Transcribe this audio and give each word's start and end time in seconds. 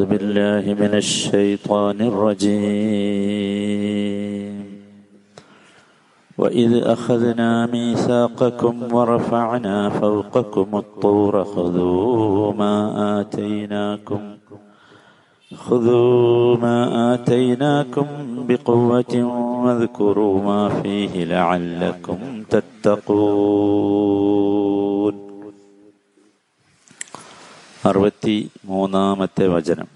أعوذ 0.00 0.16
بالله 0.16 0.64
من 0.80 0.94
الشيطان 0.94 2.00
الرجيم. 2.00 2.54
وإذ 6.38 6.72
أخذنا 6.84 7.66
ميثاقكم 7.66 8.94
ورفعنا 8.94 9.88
فوقكم 9.90 10.68
الطور 10.78 11.44
خذوا 11.44 12.52
ما 12.52 12.76
آتيناكم. 13.20 14.20
خذوا 15.54 16.56
ما 16.56 17.14
آتيناكم 17.14 18.06
بقوة 18.48 19.14
واذكروا 19.64 20.42
ما 20.42 20.68
فيه 20.68 21.24
لعلكم 21.24 22.18
تتقون. 22.50 24.29
അറുപത്തി 27.84 28.50
മൂന്നാമത്തെ 28.64 29.46
വചനം. 29.46 29.88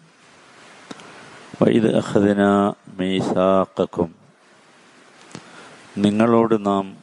വൈദ് 1.62 1.96
അഹദന 1.96 2.72
മീസാക്കും 2.88 4.14
നിങ്ങളോട് 5.98 6.66
നാം 6.66 6.96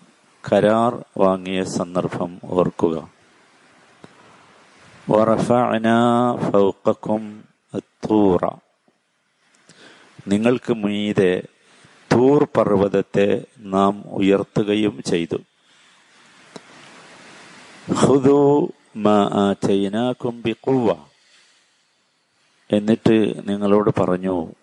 കരാർ 0.54 1.05
വാങ്ങിയ 1.17 1.63
സന്ദർഭം 1.63 2.40
ഓർക്കുക. 2.44 3.12
നിങ്ങൾക്ക് 10.27 10.73
മീതെ 10.73 11.43
തൂർ 12.13 12.48
പർവതത്തെ 12.57 13.45
നാം 13.57 14.04
ഉയർത്തുകയും 14.07 15.04
ചെയ്തു. 15.04 15.38
എന്നിട്ട് 22.70 23.50
നിങ്ങളോട് 23.50 24.02
പറഞ്ഞു 24.02 24.54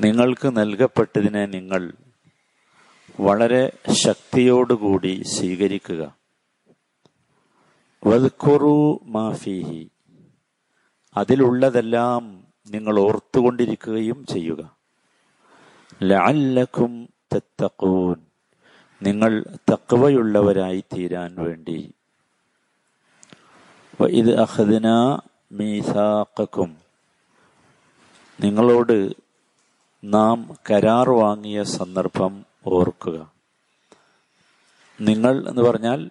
നിങ്ങൾക്ക് 0.00 0.56
നൽകപ്പെട്ടതിനെ 0.56 1.46
നിങ്ങൾ 1.46 1.92
വളരെ 3.20 3.72
ശക്തിയോടുകൂടി 3.92 5.22
സ്വീകരിക്കുക. 5.26 6.16
വൽക്കുറു 8.06 9.00
മാഫീഹി 9.04 9.90
അതിലുള്ളതെല്ലാം 11.16 12.44
നിങ്ങൾ 12.66 13.00
ഓർത്തുകൊണ്ടിരിക്കുകയും 13.00 14.26
ചെയ്യുക. 14.26 14.76
ലഅല്ലക്കും 16.02 17.08
തെത്തക്കൂൻ 17.34 18.26
നിങ്ങൾ 19.02 19.44
തക്കവയുള്ളവരായി 19.72 20.84
തീരാൻ 20.92 21.34
വേണ്ടി 21.34 21.97
ഇത് 24.06 24.40
മീസാക്കും 25.52 26.76
നിങ്ങളോട് 28.44 29.12
നാം 30.04 30.56
കരാർ 30.70 31.10
വാങ്ങിയ 31.10 31.62
സന്ദർഭം 31.62 32.44
ഓർക്കുക. 32.66 33.32
നിങ്ങൾ 35.00 35.48
എന്ന് 35.48 35.62
പറഞ്ഞാൽ 35.62 36.10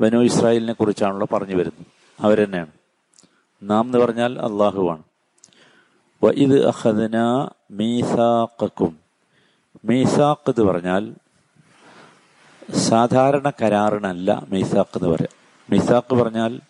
ബനു 0.00 0.18
ഇസ്രായേലിനെ 0.18 0.72
കുറിച്ചാണല്ലോ 0.72 1.28
പറഞ്ഞു 1.32 1.56
വരുന്നത്. 1.56 1.86
അവരെന്നെയാണ് 2.20 2.70
നാം 3.62 3.84
എന്ന് 3.84 3.98
പറഞ്ഞാൽ 3.98 4.38
അള്ളാഹുവാണ് 4.38 5.02
ഇത് 6.32 6.66
അഹദന 6.66 7.16
മീസാക്കും 7.70 8.98
മീസാക്ക് 9.84 10.50
എന്ന് 10.50 10.72
പറഞ്ഞാൽ 10.72 11.14
സാധാരണ 12.74 13.50
കരാറിനല്ല 13.62 14.42
മീസാക്ക് 14.48 14.98
എന്ന് 14.98 15.08
പറയാം. 15.08 15.47
മിസാക്ക് 15.70 16.14
പറഞ്ഞാൽ 16.14 16.60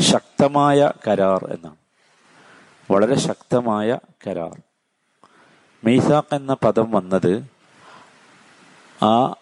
ശക്തമായ 0.00 0.92
കരാർ 1.08 1.44
എന്നാണ്. 1.44 1.76
വളരെ 2.90 3.14
ശക്തമായ 3.14 3.98
കരാർ. 4.26 4.62
മീസാക്ക് 5.84 6.34
എന്ന 6.34 6.54
പദം 6.54 6.90
വന്നത് 6.90 7.46
ആ 9.04 9.34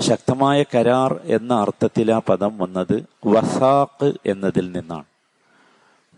ശക്തമായ 0.00 0.62
കരാർ 0.62 1.20
എന്ന 1.24 1.54
അർത്ഥത്തിൽ 1.54 2.12
ആ 2.12 2.18
പദം 2.18 2.58
വന്നത് 2.58 3.04
വസാഖ് 3.26 4.12
എന്നതിൽ 4.26 4.72
നിന്നാണ്. 4.72 5.04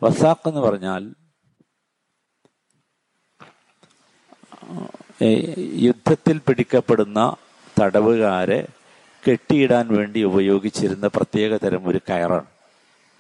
വസാഖ് 0.03 0.48
എന്ന് 0.48 0.60
പറഞ്ഞാൽ 0.60 1.15
യുദ്ധത്തിൽ 5.75 6.38
പിടിക്കപ്പെടുന്ന 6.38 7.37
തടവുകാരെ 7.81 8.69
കെട്ടിയിടാൻ 9.28 9.97
വേണ്ടി 9.97 10.22
ഉപയോഗിച്ചിരുന്ന 10.22 11.06
പ്രത്യേക 11.06 11.56
തരം 11.56 11.88
ഒരു 11.88 12.00
കയറാണ്. 12.09 12.44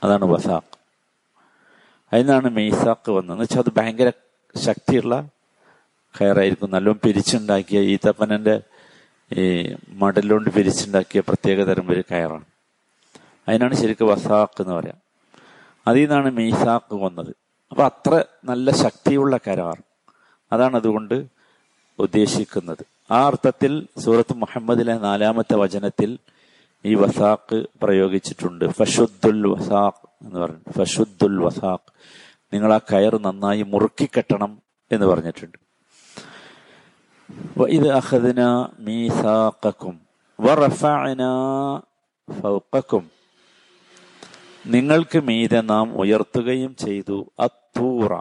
അതാണ് 0.04 0.24
വസാഖ്. 0.24 0.78
അതിനാണ് 2.12 2.50
മെയ്സാക്ക് 2.50 3.10
വന്നത്. 3.10 3.38
വെച്ചാൽ 3.38 3.58
അത് 3.58 3.72
ഭയങ്കര 3.76 4.12
ശക്തിയുള്ള 4.56 5.28
കയറായിരിക്കും. 6.20 6.70
നല്ലോണം 6.70 7.00
പിരിച്ചുണ്ടാക്കിയ 7.04 7.80
ഈത്തപ്പനന്റെ 7.80 8.60
ഈ 9.32 9.74
മടലുകൊണ്ട് 9.88 10.50
പിരിച്ചുണ്ടാക്കിയ 10.50 11.20
പ്രത്യേക 11.20 11.62
തരം 11.62 11.90
ഒരു 11.90 12.04
കയറാണ്. 12.10 12.44
അതിനാണ് 13.48 13.74
ശരിക്കും 13.74 14.08
വസാഖ് 14.08 14.62
എന്ന് 14.62 14.74
പറയാം. 14.74 14.96
അതിൽ 15.86 16.00
നിന്നാണ് 16.00 16.30
മെയ്സാക്ക് 16.30 16.94
വന്നത്. 16.94 17.34
അപ്പൊ 17.70 17.84
അത്ര 17.84 18.24
നല്ല 18.44 18.70
ശക്തിയുള്ള 18.70 19.36
കരാർ. 19.36 19.82
അതാണ് 20.52 20.76
അതുകൊണ്ട് 20.76 21.41
ഉദ്ദേശിക്കുന്നത്. 22.02 22.86
ആ 23.10 23.26
അർത്ഥത്തിൽ 23.26 23.86
സൂറത്ത് 23.98 24.36
മുഹമ്മദിലെ 24.36 24.98
നാലാമത്തെ 24.98 25.54
വചനത്തിൽ 25.54 26.18
ഈ 26.84 26.94
വസാഖ് 26.94 27.66
പ്രയോഗിച്ചിട്ടുണ്ട്. 27.82 28.64
ഫഷുദ്ദുൽ 28.68 29.46
വസാഖ് 29.46 30.24
എന്ന് 30.24 30.40
പറഞ്ഞു. 30.40 30.84
ഫഷുദ്ദുൽ 30.84 31.44
വസാഖ്. 31.44 31.92
നിങ്ങൾ 32.54 32.72
ആ 32.72 32.78
കയർ 32.78 33.22
നന്നായി 33.22 33.62
മുറുക്കിക്കെട്ടണം 33.62 34.62
എന്ന് 34.92 35.06
പറഞ്ഞിട്ടുണ്ട്. 35.06 35.58
ഇത് 37.68 37.88
അഹദിന 37.88 38.44
മീസാക്കും 38.78 40.00
ഫൗഖക്കും. 42.40 43.10
നിങ്ങൾക്ക് 44.66 45.18
മീതെ 45.18 45.60
നാം 45.60 45.96
ഉയർത്തുകയും 45.96 46.76
ചെയ്തു. 46.76 47.30
അത്തൂറ 47.40 48.20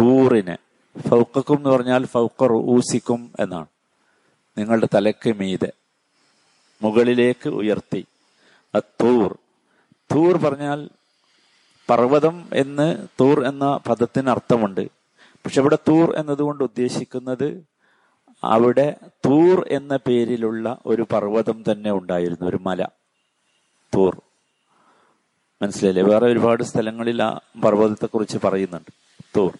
തൂറിനെ. 0.00 0.56
ഫൗക്കും 0.98 1.56
എന്ന് 1.56 1.70
പറഞ്ഞാൽ 1.70 2.06
ഫൗക്ക 2.06 2.52
ഊസിക്കും 2.52 3.32
എന്നാണ്. 3.40 3.66
നിങ്ങളുടെ 4.58 4.88
തലക്ക് 4.94 5.32
മീതെ 5.32 5.72
മുകളിലേക്ക് 6.82 7.48
ഉയർത്തി. 7.48 8.06
അത്തൂർ 8.74 9.38
തൂർ. 10.14 10.36
പറഞ്ഞാൽ 10.36 10.88
പർവതം 11.90 12.48
എന്ന് 12.52 13.06
തൂർ 13.20 13.46
എന്ന 13.46 13.80
പദത്തിന് 13.88 14.30
അർത്ഥമുണ്ട്. 14.30 14.90
പക്ഷെ 15.20 15.60
ഇവിടെ 15.60 15.78
തൂർ 15.88 16.16
എന്നതുകൊണ്ട് 16.16 16.64
ഉദ്ദേശിക്കുന്നത് 16.64 17.64
അവിടെ 18.44 18.96
തൂർ 19.24 19.68
എന്ന 19.68 19.96
പേരിലുള്ള 19.96 20.78
ഒരു 20.86 21.06
പർവതം 21.12 21.64
തന്നെ 21.72 21.90
ഉണ്ടായിരുന്നു 21.90 22.48
ഒരു 22.48 22.56
മല. 22.56 22.84
തൂർ. 23.94 24.22
മനസ്സിലായില്ലേ? 25.62 26.02
വേറെ 26.02 26.26
ഒരുപാട് 26.26 26.62
സ്ഥലങ്ങളിൽ 26.62 27.22
ആ 27.22 27.38
പർവതത്തെ 27.64 28.06
കുറിച്ച് 28.06 28.38
പറയുന്നുണ്ട്. 28.44 28.92
തൂർ. 29.36 29.58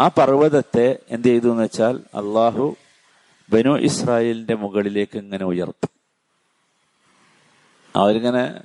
ആ 0.00 0.08
പർവതത്തെ 0.08 0.98
എന്ത് 1.08 1.28
ചെയ്തു 1.28 1.50
എന്ന് 1.50 1.62
വെച്ചാൽ 1.62 2.00
അള്ളാഹു 2.14 2.76
ബനു 3.50 3.78
ഇസ്രായേലിന്റെ 3.78 4.54
മുകളിലേക്ക് 4.54 5.18
ഇങ്ങനെ 5.18 5.44
ഉയർത്തും. 5.44 5.90
അവരിങ്ങനെ 7.96 8.62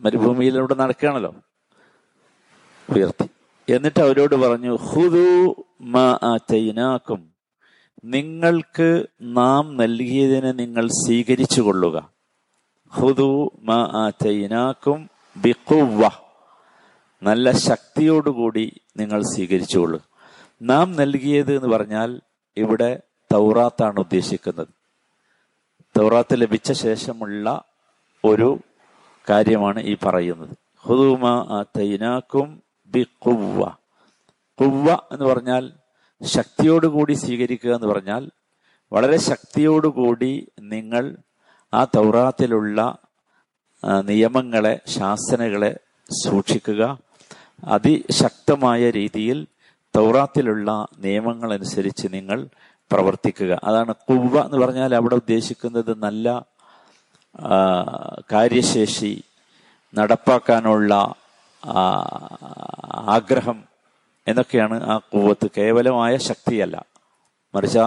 മരുഭൂമിയിലൂടെ 0.00 0.74
നടക്കുകയാണല്ലോ. 0.74 1.34
ഉയർത്തി. 2.88 3.30
എന്നിട്ട് 3.68 4.00
അവരോട് 4.00 4.34
പറഞ്ഞു 4.34 4.76
ഹുദു 4.76 5.66
മാക്കും 5.80 7.34
നിങ്ങൾക്ക് 8.04 9.06
നാം 9.20 9.76
നൽകിയതിനെ 9.76 10.52
നിങ്ങൾ 10.52 10.86
സ്വീകരിച്ചു 10.86 11.60
കൊള്ളുക 11.60 12.10
ഹുദു 12.92 13.52
മാക്കും 13.62 15.10
ബിക്കുവ 15.36 16.10
നല്ല 17.22 17.50
ശക്തിയോടുകൂടി 17.50 18.80
നിങ്ങൾ 18.96 19.22
സ്വീകരിച്ചു 19.22 19.78
കൊള്ളുക 19.78 20.13
നാം 20.62 20.96
നൽകിയത് 20.96 21.56
എന്ന് 21.56 21.68
പറഞ്ഞാൽ 21.68 22.20
ഇവിടെ 22.56 23.00
തൗറാത്താണ് 23.32 23.98
ഉദ്ദേശിക്കുന്നത്. 23.98 24.68
തൗറാത്ത് 25.98 26.40
ലഭിച്ച 26.40 26.72
ശേഷമുള്ള 26.72 27.64
ഒരു 28.24 28.58
കാര്യമാണ് 29.30 29.80
ഈ 29.80 29.96
പറയുന്നത്. 30.04 30.56
ബി 32.86 33.06
കുവ്വ 34.60 34.98
എന്ന് 35.12 35.24
പറഞ്ഞാൽ 35.24 35.72
ശക്തിയോടുകൂടി 36.22 37.12
സ്വീകരിക്കുക 37.12 37.74
എന്ന് 37.74 37.86
പറഞ്ഞാൽ 37.86 38.30
വളരെ 38.92 39.16
ശക്തിയോടുകൂടി 39.16 40.50
നിങ്ങൾ 40.60 41.16
ആ 41.74 41.84
തൗറാത്തിലുള്ള 41.84 42.98
നിയമങ്ങളെ 44.04 44.80
ശാസനകളെ 44.86 45.80
സൂക്ഷിക്കുക. 46.24 46.98
അതിശക്തമായ 47.64 48.90
രീതിയിൽ 48.90 49.46
തൗറാത്തിലുള്ള 49.96 50.86
നിയമങ്ങൾ 50.98 51.52
അനുസരിച്ച് 51.52 52.08
നിങ്ങൾ 52.12 52.48
പ്രവർത്തിക്കുക. 52.92 53.60
അതാണ് 53.64 53.94
കുവ്വ 53.94 54.40
എന്ന് 54.40 54.58
പറഞ്ഞാൽ 54.58 54.94
അവിടെ 54.94 55.14
ഉദ്ദേശിക്കുന്നത് 55.14 56.02
നല്ല 56.02 56.46
കാര്യശേഷി 58.32 59.22
നടപ്പാക്കാനുള്ള 59.94 60.94
ആഗ്രഹം 63.14 63.64
എന്നൊക്കെയാണ് 64.28 64.82
ആ 64.82 65.00
കൂവത്ത് 65.12 65.50
കേവലമായ 65.58 66.16
ശക്തിയല്ല. 66.16 66.76
മറിച്ച് 67.54 67.84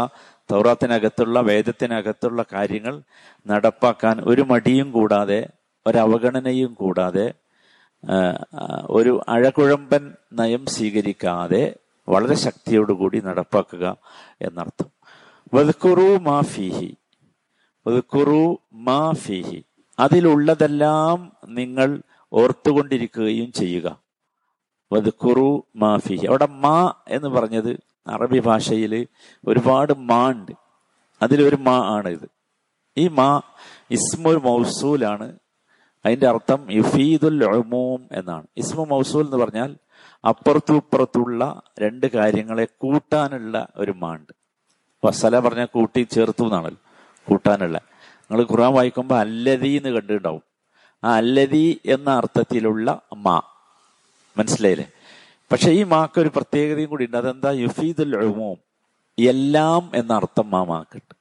തൗറാത്തിനകത്തുള്ള 0.51 1.39
വേദത്തിനകത്തുള്ള 1.39 2.45
കാര്യങ്ങൾ 2.53 3.01
നടപ്പാക്കാൻ 3.47 4.21
ഒരു 4.21 4.41
മടിയും 4.41 4.91
കൂടാതെ 4.91 5.47
ഒരവഗണനയും 5.87 6.73
കൂടാതെ 6.73 7.33
ഒരു 8.89 9.21
അഴകുഴമ്പൻ 9.29 10.13
നയം 10.33 10.65
സ്വീകരിക്കാതെ 10.65 11.75
വളരെ 12.09 12.35
ശക്തിയോടുകൂടി 12.35 13.19
നടപ്പാക്കുക 13.19 13.97
എന്നർത്ഥം. 14.41 14.85
വെൽക്കുറു 15.53 16.17
മാ 16.17 16.41
ഫീഹി. 16.41 16.97
വെൽക്കുറു 17.87 18.59
മാ 18.73 19.11
ഫീഹി. 19.11 19.63
അതിലുള്ളതെല്ലാം 19.99 21.31
നിങ്ങൾ 21.45 22.01
ഓർത്തുകൊണ്ടിരിക്കുകയും 22.33 23.51
ചെയ്യുക. 23.51 23.99
വെൽക്കുറു 24.91 25.65
മാ 25.75 25.97
ഫീഹി. 25.97 26.25
അവിടെ 26.25 26.45
മാ 26.45 26.93
എന്ന് 27.07 27.27
പറഞ്ഞത് 27.27 27.79
അറബി 28.07 28.39
ഭാഷയിൽ 28.39 29.07
ഒരുപാട് 29.47 29.97
മാ 29.97 30.29
ഉണ്ട്. 30.29 30.51
അതിലൊരു 31.21 31.55
മാ 31.55 31.77
ആണ് 31.77 32.09
ഇത് 32.09 32.29
ഈ 32.97 33.07
മാ 33.07 33.41
ഇസ്മുൽ 33.91 34.37
മൗസൂലാണ്. 34.37 35.39
അതിന്റെ 36.05 36.27
അർത്ഥം 36.27 36.71
യുഫീദുൽ 36.71 37.45
എന്നാണ്. 38.11 38.47
ഇസ്മു 38.57 38.85
മൗസൂൽ 38.85 39.25
എന്ന് 39.25 39.37
പറഞ്ഞാൽ 39.37 39.75
അപ്പുറത്തും 40.27 40.75
ഇപ്പുറത്തുള്ള 40.75 41.61
രണ്ട് 41.79 42.07
കാര്യങ്ങളെ 42.07 42.67
കൂട്ടാനുള്ള 42.77 43.67
ഒരു 43.75 43.91
മാണ്ട്. 43.91 44.33
വസല 45.05 45.39
പറഞ്ഞ 45.39 45.65
കൂട്ടി 45.65 46.07
ചേർത്തു 46.11 46.43
എന്നാണല്ലോ 46.43 46.81
കൂട്ടാനുള്ള. 47.29 47.81
നിങ്ങൾ 48.31 48.45
ഖുറാൻ 48.51 48.73
വായിക്കുമ്പോൾ 48.73 49.19
അല്ലതി 49.19 49.69
എന്ന് 49.69 49.89
കണ്ടിട്ടുണ്ടാവും. 49.89 50.41
ആ 51.03 51.15
അല്ലതി 51.15 51.81
എന്ന 51.85 52.09
അർത്ഥത്തിലുള്ള 52.09 53.01
മാ. 53.13 53.41
മനസ്സിലായില്ലേ? 54.37 54.91
പക്ഷെ 55.51 55.71
ഈ 55.71 55.83
മാക്ക് 55.83 56.21
ഒരു 56.21 56.31
പ്രത്യേകതയും 56.35 56.89
കൂടി 56.89 57.05
ഉണ്ട്. 57.05 57.17
അതെന്താ? 57.17 57.49
യുഫീദുൽ 57.49 58.15
ഉമൂം. 58.15 58.57
എല്ലാം 59.19 59.91
എന്ന 59.95 60.13
അർത്ഥം 60.13 60.51
മാ 60.51 60.63
മാക്കിട്ട്. 60.63 61.15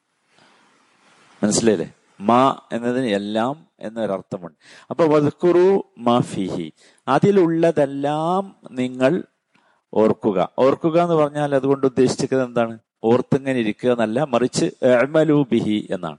മനസ്സിലായില്ലേ? 1.44 1.92
മാ 2.20 2.60
എന്നതിന് 2.72 3.06
എല്ലാം 3.06 3.65
എന്നൊരർത്ഥമുണ്ട്. 3.80 4.86
അപ്പൊ 4.90 5.06
വധുക്കുറു 5.06 5.92
മാഫിഹി. 5.98 6.72
അതിലുള്ളതെല്ലാം 7.08 8.56
നിങ്ങൾ 8.70 9.22
ഓർക്കുക. 9.94 10.48
ഓർക്കുക 10.58 11.02
എന്ന് 11.02 11.14
പറഞ്ഞാൽ 11.14 11.54
അതുകൊണ്ട് 11.54 11.86
ഉദ്ദേശിച്ചത് 11.86 12.44
എന്താണ്? 12.44 12.78
ഓർത്തിങ്ങനെ 13.04 13.58
ഇരിക്കുക 13.58 13.90
എന്നല്ല 13.90 14.24
മറിച്ച് 14.24 14.66
ബിഹി 15.50 15.88
എന്നാണ്. 15.90 16.18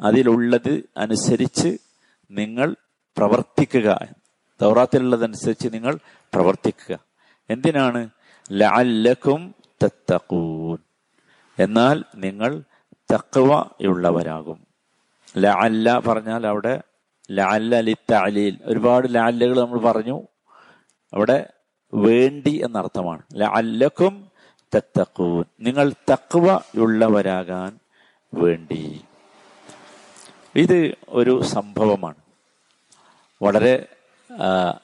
അതിലുള്ളത് 0.00 0.84
അനുസരിച്ച് 0.96 1.78
നിങ്ങൾ 2.30 2.76
പ്രവർത്തിക്കുക. 3.16 3.98
തൗറാത്തിലുള്ളതനുസരിച്ച് 4.62 5.68
നിങ്ങൾ 5.72 5.98
പ്രവർത്തിക്കുക. 6.06 6.98
എന്തിനാണ്? 7.50 8.08
ലഅല്ലക്കും 8.52 9.54
തത്തക്കൂൻ 9.84 10.78
എന്നാൽ 11.58 12.04
നിങ്ങൾ 12.14 12.62
തക്വയുള്ളവരാകും 13.14 14.73
ലഅല്ല 15.36 15.98
പറഞ്ഞാൽ 15.98 16.46
അവിടെ 16.46 16.82
ലഅല്ല 17.30 17.80
ലിത്തലീൽ 17.80 18.58
ഒരുപാട് 18.64 19.14
ലഅല്ലകൾ 19.14 19.60
നമ്മൾ 19.60 19.78
പറഞ്ഞു. 19.78 20.22
അവിടെ 21.14 21.46
വേണ്ടി 21.94 22.60
എന്നർത്ഥമാണ്. 22.64 23.22
ലഅല്ലക്കും 23.34 24.30
തത്തഖൂൻ. 24.76 25.44
നിങ്ങൾ 25.60 25.92
തക്വയുള്ളവരാകാൻ 26.10 27.78
വേണ്ടി. 28.34 29.04
ഇത് 30.56 30.94
ഒരു 31.08 31.42
സംഭവമാണ്. 31.42 32.14
വളരെ 33.42 33.86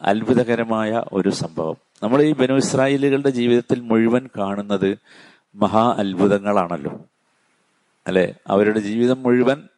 അത്ഭുതകരമായ 0.03 1.03
ഒരു 1.13 1.29
സംഭവം. 1.29 1.77
നമ്മൾ 2.03 2.23
ഈ 2.23 2.33
ബനു 2.33 2.55
ഇസ്രായേലുകളുടെ 2.55 3.31
ജീവിതത്തിൽ 3.31 3.81
മുഴുവൻ 3.81 4.29
കാണുന്നത് 4.39 4.99
മഹാ 5.55 5.95
അത്ഭുതങ്ങളാണല്ലോ. 5.99 7.01
അല്ലെ? 8.07 8.35
അവരുടെ 8.47 8.79
ജീവിതം 8.79 9.23
മുഴുവൻ 9.23 9.69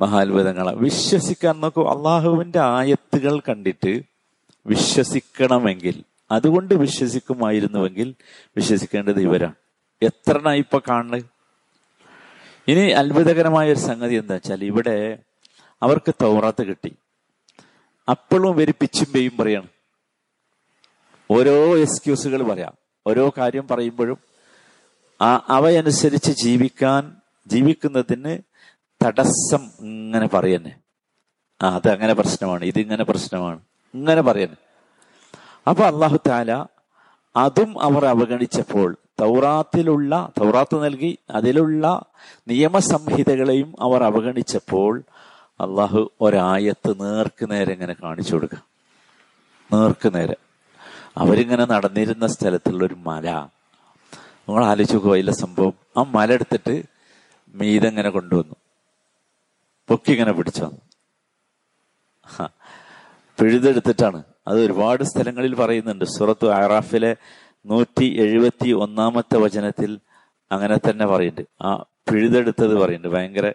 മഹാ 0.00 0.20
അത്ഭുതങ്ങളാണ് 0.20 0.76
വിശ്വസിക്കാൻ 0.76 1.60
നോക്കൂ 1.60 1.88
അള്ളാഹുവിന്റെ 1.88 2.60
ആയത്തുകൾ 2.60 3.40
കണ്ടിട്ട് 3.40 4.02
വിശ്വസിക്കണമെങ്കിൽ 4.66 6.02
അതുകൊണ്ട് 6.30 6.74
വിശ്വസിക്കുമായിരുന്നുവെങ്കിൽ 6.74 8.14
വിശ്വസിക്കേണ്ടത് 8.56 9.20
ഇവരാണ്. 9.20 9.54
എത്ര 10.02 10.48
ഇപ്പൊ 10.48 10.78
കാണുന്നത് 10.78 11.24
ഇനി 12.68 12.90
അത്ഭുതകരമായ 12.90 13.72
ഒരു 13.72 13.78
സംഗതി 13.78 14.14
എന്താ 14.14 14.34
വെച്ചാൽ 14.34 14.64
ഇവിടെ 14.64 15.18
അവർക്ക് 15.82 16.14
തൗറാത്ത് 16.22 16.66
കിട്ടി. 16.66 16.96
അപ്പോഴും 18.08 18.60
ഇവർ 18.60 18.74
പിച്ചും 18.80 19.12
പെയ്യും 19.12 19.36
പറയാണ്. 19.36 19.66
ഓരോ 21.30 21.76
എക്സ്ക്യൂസുകൾ 21.76 22.42
പറയാം. 22.42 22.74
ഓരോ 23.06 23.32
കാര്യം 23.38 23.68
പറയുമ്പോഴും 23.68 24.18
ആ 25.20 25.44
അവയനുസരിച്ച് 25.48 26.32
ജീവിക്കാൻ 26.44 27.16
ജീവിക്കുന്നതിന് 27.46 28.38
തടസ്സം 29.04 29.70
ഇങ്ങനെ 29.80 30.26
പറയന്നെ. 30.26 30.76
ആ 31.62 31.74
അത് 31.74 31.88
അങ്ങനെ 31.90 32.14
പ്രശ്നമാണ് 32.14 32.64
ഇതിങ്ങനെ 32.64 33.04
പ്രശ്നമാണ് 33.04 33.60
ഇങ്ങനെ 33.94 34.22
പറയന്നെ. 34.22 34.56
അപ്പൊ 35.68 35.84
അള്ളാഹു 35.84 36.18
താല 36.26 36.66
അതും 37.36 37.82
അവർ 37.82 38.06
അവഗണിച്ചപ്പോൾ 38.06 38.96
തൗറാത്തിലുള്ള 39.20 40.30
തൗറാത്ത് 40.40 40.84
നൽകി 40.84 41.18
അതിലുള്ള 41.30 42.04
നിയമസംഹിതകളെയും 42.48 43.74
അവർ 43.80 44.04
അവഗണിച്ചപ്പോൾ 44.04 45.02
അള്ളാഹു 45.60 46.10
ഒരായത്ത് 46.20 47.00
നേർക്ക് 47.00 47.50
നേരെ 47.50 47.72
ഇങ്ങനെ 47.72 47.96
കാണിച്ചു 48.02 48.34
കൊടുക്കുക 48.34 48.62
നേർക്ക് 49.72 50.14
നേരെ. 50.14 50.36
അവരിങ്ങനെ 51.16 51.64
നടന്നിരുന്ന 51.64 52.26
സ്ഥലത്തുള്ള 52.26 52.84
ഒരു 52.84 52.94
മല. 52.94 53.30
നിങ്ങൾ 54.48 54.64
ആലോചിച്ച് 54.64 54.96
അതിലെ 54.96 55.32
സംഭവം. 55.32 55.72
ആ 55.96 56.02
മല 56.02 56.32
എടുത്തിട്ട് 56.32 56.82
മീതെങ്ങനെ 57.54 58.10
കൊണ്ടുവന്നു. 58.10 58.54
പൊക്കി 59.88 60.12
ഇങ്ങനെ 60.12 60.32
പിടിച്ചു? 60.32 60.70
പിഴുതെടുത്തിട്ടാണ്. 63.40 64.22
അത് 64.48 64.64
ഒരുപാട് 64.64 65.04
സ്ഥലങ്ങളിൽ 65.04 65.54
പറയുന്നുണ്ട്. 65.54 66.04
സൂറത്ത് 66.04 66.50
ആറാഫിലെ 66.50 67.16
നൂറ്റി 67.66 68.20
എഴുപത്തി 68.20 68.70
ഒന്നാമത്തെ 68.70 69.36
വചനത്തിൽ 69.36 70.00
അങ്ങനെ 70.52 70.76
തന്നെ 70.76 71.06
പറയുന്നുണ്ട്. 71.06 71.64
ആ 71.64 71.84
പിഴുതെടുത്തത് 72.10 72.74
പറയുന്നുണ്ട്. 72.74 73.16
ഭയങ്കര 73.16 73.52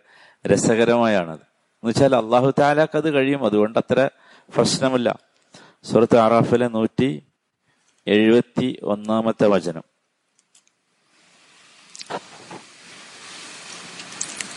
രസകരമായാണത്. 0.48 1.40
എന്ന് 1.40 1.90
വെച്ചാൽ 1.90 2.16
അള്ളാഹു 2.16 2.54
താലാക്ക് 2.60 2.98
അത് 2.98 3.14
കഴിയും. 3.14 3.46
അതുകൊണ്ട് 3.46 3.80
അത്ര 3.80 4.10
പ്രശ്നമില്ല. 4.56 5.20
സൂറത്ത് 5.84 6.18
ആറാഫിലെ 6.18 6.68
നൂറ്റി 6.68 7.24
എഴുപത്തി 8.08 8.80
ഒന്നാമത്തെ 8.84 9.48
വചനം. 9.48 9.84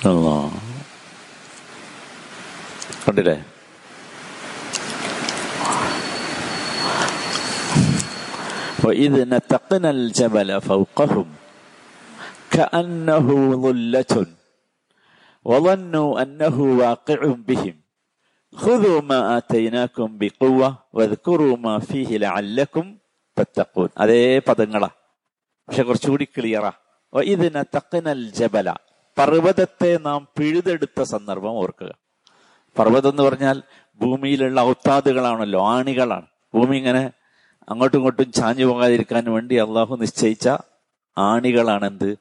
അല്ലാ. 0.04 0.63
കണ്ടില്ലേ 3.05 3.37
وإذ 8.79 9.13
نتقنا 9.25 9.89
الجبل 9.89 10.49
فوقهم 10.61 11.27
كأنه 12.51 13.27
ظلة 13.57 14.13
وظنوا 15.45 16.21
أنه 16.21 16.57
واقع 16.83 17.19
بهم 17.49 17.75
خذوا 18.53 19.01
ما 19.01 19.37
آتيناكم 19.37 20.17
بقوة 20.17 20.69
واذكروا 20.93 21.57
ما 21.57 21.75
فيه 21.79 22.09
لعلكم 22.17 22.85
تتقون 23.37 23.89
അതേ 24.01 24.21
പദങ്ങളാ 24.47 24.89
പക്ഷെ 25.67 25.83
കുറച്ചുകൂടി 25.83 26.25
ക്ലിയറാ 26.35 26.71
ഇത് 27.13 27.45
നത്തക്കനൽ 27.55 28.21
ജബല 28.37 28.69
പർവ്വതത്തെ 29.17 29.91
നാം 30.07 30.21
പിഴുതെടുത്ത 30.35 31.01
സന്ദർഭം 31.13 31.55
ഓർക്കുക 31.63 31.91
പർവതം 32.78 33.10
എന്ന് 33.10 33.22
പറഞ്ഞാൽ 33.22 33.62
ഭൂമിയിലുള്ള 34.00 34.60
ഔത്താദുകളാണല്ലോ 34.60 35.66
ആണികളാണ്. 35.66 36.26
ഭൂമി 36.54 36.76
ഇങ്ങനെ 36.76 37.10
അങ്ങോട്ടും 37.68 37.96
ഇങ്ങോട്ടും 37.96 38.32
ചാഞ്ഞു 38.32 38.64
പോകാതിരിക്കാൻ 38.64 39.32
വേണ്ടി 39.32 39.54
അള്ളാഹു 39.54 39.96
നിശ്ചയിച്ച 39.96 40.48
ആണികളാണ് 41.18 41.84
എന്ത് 41.84 42.16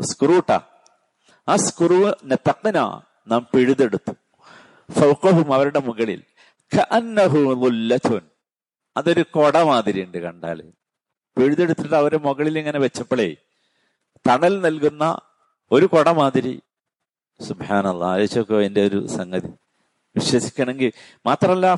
സ്ക്രൂട്ട. 0.00 0.58
ആ 1.48 1.56
സ്ക്രൂ 1.56 2.12
തക്കന 2.34 3.00
നാം 3.28 3.46
പിഴുതെടുത്തു. 3.54 4.12
ഫൗക്കഹും 5.00 5.54
അവരുടെ 5.54 5.78
മുകളിൽ. 5.78 6.22
അതൊരു 8.96 9.24
കൊട 9.30 9.56
മാതിരി 9.56 10.04
ഉണ്ട് 10.04 10.18
കണ്ടാൽ. 10.18 10.62
പിഴുതെടുത്തിട്ട് 11.36 11.94
അവരുടെ 11.94 12.22
മുകളിൽ 12.22 12.58
ഇങ്ങനെ 12.58 12.78
വെച്ചപ്പോഴേ 12.78 13.36
തണൽ 14.28 14.60
നൽകുന്ന 14.60 15.20
ഒരു 15.72 15.86
കൊട 15.86 16.08
മാതിരി. 16.08 16.62
സുബാനല്ല 17.40 18.04
ആലോചിച്ചോക്കോ 18.04 18.60
എന്റെ 18.60 18.86
ഒരു 18.86 19.06
സംഗതി. 19.06 19.48
വിശ്വസിക്കണമെങ്കിൽ. 20.16 20.92
മാത്രമല്ല 21.26 21.74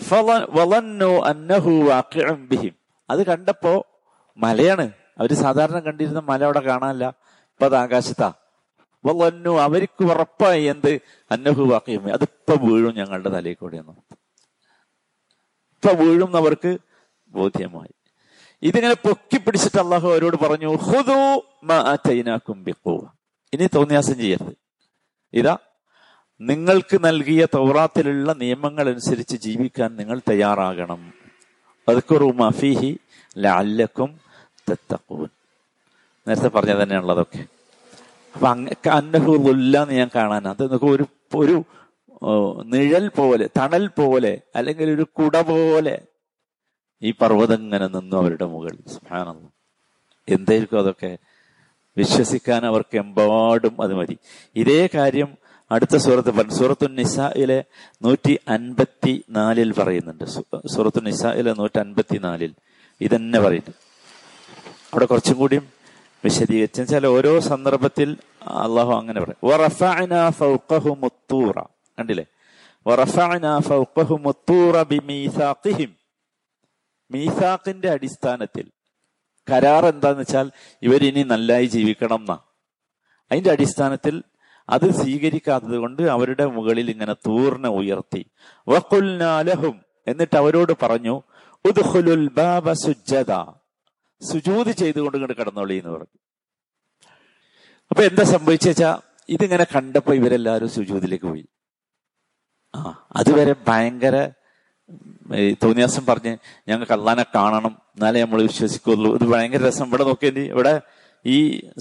അത് 3.11 3.26
കണ്ടപ്പോ 3.26 3.87
മലയാണ്. 4.37 4.92
അവർ 5.18 5.35
സാധാരണ 5.35 5.78
കണ്ടിരുന്ന 5.78 6.18
മല 6.18 6.45
അവിടെ 6.45 6.61
കാണാനല്ല. 6.61 7.09
ഇപ്പൊ 7.09 7.64
അത് 7.64 7.76
ആകാശത്താ. 7.76 8.33
വന്നു 9.04 9.61
അവർക്ക് 9.61 10.04
ഉറപ്പായി 10.04 10.64
എന്ത്? 10.64 11.00
അന്നഹു 11.30 11.62
വാക്കിയും 11.62 12.12
അതിപ്പോ 12.12 12.66
വീഴും 12.66 12.95
ഞങ്ങളുടെ 12.95 13.28
തലയിൽ 13.28 13.54
കൂടെ 13.54 13.76
എന്ന്. 13.76 13.92
ഇപ്പൊ 13.92 15.92
വീഴും 15.92 16.37
അവർക്ക് 16.37 16.78
ബോധ്യമായി. 17.28 17.95
ഇതിങ്ങനെ 18.62 18.95
പൊക്കി 18.95 19.38
പിടിച്ചിട്ട് 19.38 19.80
അള്ളാഹു 19.80 20.09
അവരോട് 20.09 20.37
പറഞ്ഞു 20.37 20.76
ഹുദു 20.76 21.42
ഇനി 23.52 23.68
തോന്നിയാസം 23.75 24.18
ചെയ്യരുത്. 24.18 24.52
ഇതാ 25.33 25.59
നിങ്ങൾക്ക് 26.40 26.97
നൽകിയ 27.04 27.42
തൗറാത്തിലുള്ള 27.54 28.33
നിയമങ്ങൾ 28.42 28.85
അനുസരിച്ച് 28.92 29.37
ജീവിക്കാൻ 29.47 29.90
നിങ്ങൾ 30.00 30.18
തയ്യാറാകണം. 30.28 31.00
അതൊക്കെ 31.88 32.16
മഫീഹി 32.40 32.90
ലഅല്ലക്കും 33.37 34.11
തെത്തക്കൂൻ 34.68 35.28
നേരത്തെ 36.26 36.50
പറഞ്ഞ 36.54 36.73
തന്നെയാണുള്ളതൊക്കെ 36.80 37.42
അപ്പൊ 38.35 38.47
അന്നഹുല്ല 38.92 39.76
എന്ന് 39.83 39.95
ഞാൻ 40.00 40.11
കാണാൻ 40.16 40.45
അത് 40.52 40.62
ഒരു 40.90 41.04
ഒരു 41.35 41.57
നിഴൽ 42.73 43.04
പോലെ 43.18 43.45
തണൽ 43.59 43.85
പോലെ 43.99 44.33
അല്ലെങ്കിൽ 44.59 44.88
ഒരു 44.95 45.04
കുട 45.18 45.37
പോലെ 45.50 45.97
ഈ 47.02 47.11
പർവതം 47.21 47.61
ഇങ്ങനെ 47.64 47.87
നിന്നു 47.88 48.16
അവരുടെ 48.21 48.47
മുകളിൽ 48.52 48.80
സുബ്ഹാനല്ലാഹ് 48.95 49.50
എന്തായിരിക്കും 50.28 50.78
അതൊക്കെ? 50.80 51.11
വിശ്വസിക്കാൻ 51.97 52.62
അവർക്ക് 52.71 52.97
എമ്പാടും 53.02 53.75
അത് 53.85 53.92
മതി. 53.99 54.16
ഇതേ 54.57 54.80
കാര്യം 54.95 55.30
അടുത്ത 55.71 55.97
സൂറത്ത് 55.97 56.51
സൂറത്തു 56.51 56.87
നിസയിലെ 56.87 57.65
നൂറ്റി 58.03 58.39
അൻപത്തി 58.49 59.25
നാലിൽ 59.31 59.73
പറയുന്നുണ്ട്. 59.73 60.25
സൂറത്തു 60.69 61.01
നിസയിലെ 61.01 61.53
നൂറ്റി 61.53 61.79
അൻപത്തി 61.79 62.19
നാലിൽ 62.19 62.55
ഇതന്നെ 63.01 63.41
പറയുന്നു. 63.41 63.75
അവിടെ 64.79 65.05
കുറച്ചും 65.05 65.39
കൂടിയും 65.39 65.69
വിശദീകരിച്ചു 66.25 66.81
വെച്ചാൽ 66.81 67.07
ഓരോ 67.07 67.41
സന്ദർഭത്തിൽ 67.41 68.17
അള്ളാഹു 68.43 68.93
അങ്ങനെ 68.93 69.21
പറയും. 69.21 69.51
കണ്ടില്ലേ? 71.99 72.25
മീസാഖിന്റെ 77.11 77.91
അടിസ്ഥാനത്തിൽ 77.91 78.71
കരാർ 79.51 79.87
എന്താന്ന് 79.87 80.21
വെച്ചാൽ 80.21 80.51
ഇവരിനി 80.83 81.23
നല്ലായി 81.23 81.67
ജീവിക്കണം 81.67 82.17
എന്നാ. 82.17 82.39
അതിന്റെ 83.33 83.51
അടിസ്ഥാനത്തിൽ 83.51 84.23
അത് 84.69 84.91
സ്വീകരിക്കാത്തത് 84.91 85.77
കൊണ്ട് 85.77 86.03
അവരുടെ 86.03 86.47
മുകളിൽ 86.47 86.91
ഇങ്ങനെ 86.91 87.13
തൂർന്ന് 87.13 87.69
ഉയർത്തി. 87.69 88.31
വക്കുൽനാലഹും 88.69 89.81
എന്നിട്ട് 90.07 90.37
അവരോട് 90.37 90.73
പറഞ്ഞു 90.83 91.23
ഉദ്ഖുലുൽ 91.65 92.29
ബാബ 92.33 92.73
സുജ്ജദ. 92.73 93.33
സുജൂത് 94.23 94.71
ചെയ്തുകൊണ്ട് 94.73 95.17
ഇങ്ങോട്ട് 95.17 95.37
കടന്നോളി 95.41 95.75
എന്ന് 95.75 95.91
പറഞ്ഞു. 95.91 96.19
അപ്പൊ 97.91 98.03
എന്താ 98.03 98.23
സംഭവിച്ചാ 98.23 99.01
ഇതിങ്ങനെ 99.29 99.67
കണ്ടപ്പോ 99.75 100.13
ഇവരെല്ലാരും 100.15 100.69
സുജൂതിലേക്ക് 100.69 101.25
പോയി. 101.25 101.47
ആ 102.75 103.09
അതുവരെ 103.17 103.55
ഭയങ്കര 103.69 104.31
തോന്നിയാസം 105.63 106.07
പറഞ്ഞ് 106.07 106.37
ഞങ്ങൾക്ക് 106.69 106.93
അള്ളാനെ 106.93 107.25
കാണണം 107.35 107.79
എന്നാലേ 107.95 108.21
നമ്മൾ 108.21 108.43
വിശ്വസിക്കുള്ളൂ. 108.43 109.15
ഇത് 109.15 109.25
ഭയങ്കര 109.25 109.67
രസം. 109.69 109.89
ഇവിടെ 109.89 110.05
നോക്കിയാൽ 110.05 110.39
ഇവിടെ 110.39 110.81
ഈ 111.27 111.39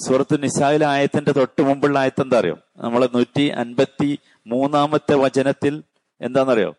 സൂറത്ത് 0.08 0.44
നിസായിലെ 0.44 0.86
ആയത്തിന്റെ 0.86 1.32
തൊട്ട് 1.32 1.62
മുമ്പുള്ള 1.62 2.00
ആയത്ത് 2.00 2.22
എന്താ 2.22 2.40
അറിയോ? 2.40 2.58
നമ്മൾ 2.78 3.02
നൂറ്റി 3.16 3.46
അൻപത്തി 3.62 4.12
മൂന്നാമത്തെ 4.46 5.16
വചനത്തിൽ 5.24 5.74
എന്താണെന്നറിയോ? 6.22 6.72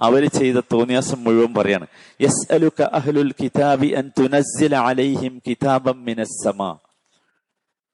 അവർ 0.00 0.22
ചെയ്ത 0.38 0.58
തോന്നിയാസം 0.72 1.18
മുഴുവൻ 1.24 1.50
പറയാണ് 1.58 1.86
യസ് 2.20 2.46
അലുക 2.54 2.80
അഹ്ലുൽ 2.98 3.30
കിതാബി 3.40 3.88
അൻ 4.00 4.06
അലൈഹിം 4.90 5.34
കിതാബം 5.46 5.98
മിനസ്സമാ 6.08 6.70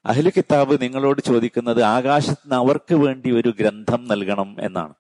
അഹ്ലു 0.05 0.31
കിതാബ് 0.37 0.75
നിങ്ങളോട് 0.83 1.21
ചോദിക്കുന്നത് 1.29 1.81
ആകാശത്ത് 1.95 2.45
നിന്ന് 2.45 2.57
അവർക്ക് 2.57 2.95
വേണ്ടി 3.05 3.31
ഒരു 3.39 3.51
ഗ്രന്ഥം 3.59 4.01
നൽകണം 4.13 4.51
എന്നാണ്. 4.67 4.95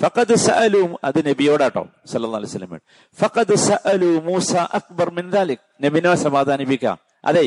ഫഖദ് 0.00 0.36
സഅലു 0.46 0.82
അത് 1.08 1.18
നബിയോടാട്ടോ 1.28 1.82
സല്ലല്ലാഹു 2.10 2.40
അലൈഹി 2.40 2.52
വസല്ലം. 2.52 2.80
ഫഖദ് 3.18 3.56
സഅലു 3.68 4.10
മൂസ 4.28 4.52
അക്ബർ 4.78 5.08
മിൻ 5.18 5.26
ദാലിക്. 5.30 5.62
നബിനെ 5.84 6.14
സമാധാനിപ്പിക്കാം. 6.24 6.96
അതെ 7.24 7.44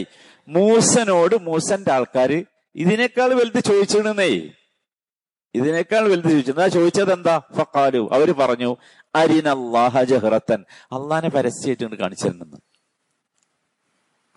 മൂസനോട് 0.48 1.36
മൂസന്റെ 1.48 1.92
ആൾക്കാര് 1.98 2.40
ഇതിനേക്കാൾ 2.78 3.34
വലുത് 3.34 3.60
ചോദിച്ചിരുന്നേ. 3.60 4.50
ഇതിനേക്കാൾ 5.54 6.10
വലുത് 6.10 6.30
ചോദിച്ചു. 6.30 6.52
എന്നാ 6.52 6.68
ചോദിച്ചത് 6.68 7.14
എന്താ 7.14 7.42
ഫക്കാലു 7.58 8.10
അവർ 8.12 8.32
പറഞ്ഞു 8.32 8.78
അരിൻ 9.16 9.50
അള്ളാഹ 9.50 10.04
ജഹ്റത്തൻ. 10.04 10.66
അള്ളാഹാനെ 10.92 11.30
പരസ്യമായിട്ട് 11.30 11.84
കൊണ്ട് 11.84 11.96
കാണിച്ചിരുന്നെന്ന്. 11.96 12.58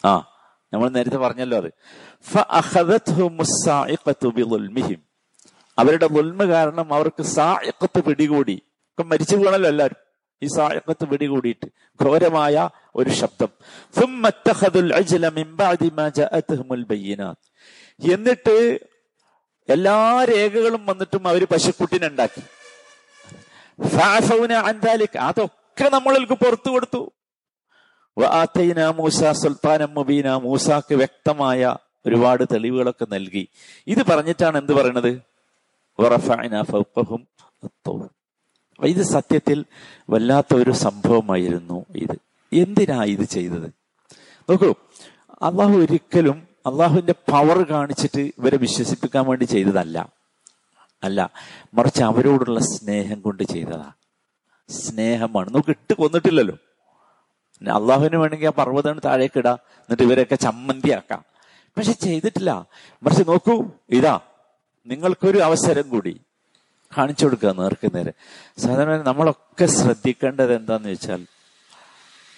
ആ 0.07 0.29
നമ്മൾ 0.73 0.89
നേരത്തെ 0.89 1.17
പറഞ്ഞല്ലോ 1.17 1.59
അത്. 1.59 1.73
അവരുടെ 5.79 6.05
ഉൽമ 6.05 6.45
കാരണം 6.45 6.95
അവർക്ക് 6.95 7.23
സായക്കത്ത് 7.23 8.01
പിടികൂടി. 8.05 8.63
ഒക്കെ 8.89 9.03
മരിച്ചു 9.03 9.37
പോകണല്ലോ 9.37 9.71
എല്ലാവരും. 9.71 9.97
ഈ 10.43 10.47
സായക്കത്ത് 10.47 11.05
പിടികൂടിയിട്ട് 11.05 11.67
ഘോരമായ 12.05 12.69
ഒരു 12.95 13.11
ശബ്ദം. 13.11 13.49
എന്നിട്ട് 18.03 18.81
എല്ലാ 19.69 20.25
രേഖകളും 20.25 20.87
വന്നിട്ടും 20.87 21.29
അവർ 21.29 21.45
പശുക്കുട്ടിനെ 21.45 22.07
ഉണ്ടാക്കി. 22.07 22.41
ഫഅഫൗന 23.89 24.53
അൻ 24.53 24.81
ദാലിക്. 24.81 25.19
അതൊക്കെ 25.19 25.89
നമ്മളിൽക്ക് 25.89 26.33
പുറത്തു 26.33 26.71
കൊടുത്തു. 26.71 27.13
മൂസ 28.91 29.25
സുൽത്താനം 29.25 29.95
മുബീന. 29.95 30.35
മൂസാക്ക് 30.35 30.95
വ്യക്തമായ 30.95 31.77
ഒരുപാട് 32.07 32.45
തെളിവുകളൊക്കെ 32.53 33.07
നൽകി. 33.13 33.49
ഇത് 33.87 34.03
പറഞ്ഞിട്ടാണ് 34.03 34.59
എന്ത് 34.59 34.73
പറയണത്? 34.73 35.23
ഇത് 38.85 39.03
സത്യത്തിൽ 39.03 39.65
വല്ലാത്ത 40.11 40.55
ഒരു 40.55 40.71
സംഭവമായിരുന്നു 40.71 41.87
ഇത്. 41.97 42.19
എന്തിനാ 42.53 43.05
ഇത് 43.05 43.25
ചെയ്തത്? 43.25 43.71
നോക്കൂ 44.51 44.75
അള്ളാഹു 45.31 45.73
ഒരിക്കലും 45.73 46.50
അള്ളാഹുവിന്റെ 46.67 47.13
പവർ 47.13 47.63
കാണിച്ചിട്ട് 47.63 48.21
ഇവരെ 48.21 48.57
വിശ്വസിപ്പിക്കാൻ 48.57 49.27
വേണ്ടി 49.27 49.45
ചെയ്തതല്ല. 49.45 50.09
അല്ല 51.05 51.31
മറിച്ച് 51.75 52.03
അവരോടുള്ള 52.03 52.61
സ്നേഹം 52.61 53.21
കൊണ്ട് 53.21 53.43
ചെയ്തതാ. 53.43 53.93
സ്നേഹമാണ്. 54.69 55.51
നമുക്ക് 55.51 55.71
ഇട്ട് 55.71 55.95
കൊന്നിട്ടില്ലല്ലോ. 55.95 56.55
അള്ളാഹുവിന് 57.75 58.17
വേണമെങ്കിൽ 58.17 58.47
ആ 58.47 58.51
പർവതം 58.51 59.01
താഴേക്ക് 59.05 59.39
ഇടാം. 59.39 59.59
എന്നിട്ട് 59.79 60.03
ഇവരെയൊക്കെ 60.03 60.35
ചമ്മന്തിയാക്കാം. 60.35 61.25
പക്ഷെ 61.77 61.93
ചെയ്തിട്ടില്ല. 61.93 62.67
മറിച്ച് 63.03 63.23
നോക്കൂ 63.29 63.71
ഇതാ 63.91 64.21
നിങ്ങൾക്കൊരു 64.87 65.39
അവസരം 65.39 65.89
കൂടി. 65.89 66.21
കാണിച്ചു 66.99 67.25
കൊടുക്കുക 67.25 67.53
നേർക്ക് 67.53 68.13
സാധാരണ 68.61 69.03
നമ്മളൊക്കെ 69.03 69.67
ശ്രദ്ധിക്കേണ്ടത് 69.67 70.57
എന്താന്ന് 70.57 70.89
വെച്ചാൽ 70.89 71.27